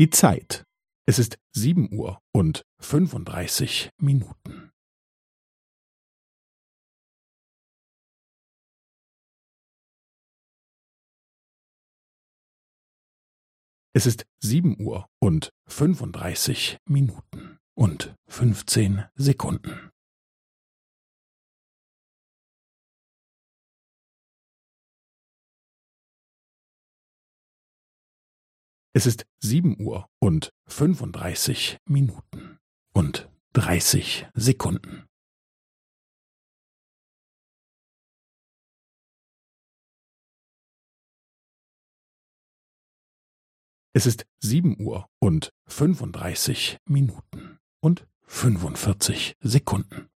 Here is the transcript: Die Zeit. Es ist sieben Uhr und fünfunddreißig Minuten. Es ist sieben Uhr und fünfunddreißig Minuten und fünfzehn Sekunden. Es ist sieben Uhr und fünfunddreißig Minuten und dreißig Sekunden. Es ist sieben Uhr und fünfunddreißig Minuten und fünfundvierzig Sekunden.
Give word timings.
Die 0.00 0.08
Zeit. 0.08 0.64
Es 1.06 1.18
ist 1.18 1.36
sieben 1.54 1.92
Uhr 1.92 2.22
und 2.32 2.62
fünfunddreißig 2.80 3.90
Minuten. 3.98 4.70
Es 13.92 14.06
ist 14.06 14.24
sieben 14.42 14.80
Uhr 14.80 15.06
und 15.20 15.50
fünfunddreißig 15.68 16.78
Minuten 16.88 17.58
und 17.74 18.16
fünfzehn 18.26 19.04
Sekunden. 19.16 19.89
Es 28.92 29.06
ist 29.06 29.24
sieben 29.38 29.80
Uhr 29.80 30.08
und 30.18 30.52
fünfunddreißig 30.66 31.78
Minuten 31.84 32.58
und 32.92 33.30
dreißig 33.52 34.26
Sekunden. 34.34 35.06
Es 43.92 44.06
ist 44.06 44.26
sieben 44.40 44.80
Uhr 44.80 45.08
und 45.20 45.52
fünfunddreißig 45.68 46.78
Minuten 46.86 47.60
und 47.80 48.08
fünfundvierzig 48.26 49.36
Sekunden. 49.40 50.09